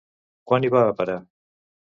[0.51, 1.19] Quan hi va a parar?